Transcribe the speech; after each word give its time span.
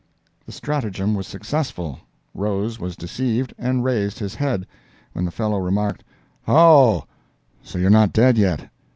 The 0.47 0.51
stratagem 0.51 1.13
was 1.13 1.27
successful; 1.27 1.99
Rose 2.33 2.79
was 2.79 2.95
deceived, 2.95 3.53
and 3.59 3.83
raised 3.83 4.17
his 4.17 4.33
head, 4.33 4.65
when 5.13 5.25
the 5.25 5.31
fellow 5.31 5.59
remarked, 5.59 6.03
"Oh, 6.47 7.03
so 7.61 7.77
you're 7.77 7.91
not 7.91 8.11
dead 8.11 8.35
yet! 8.35 8.71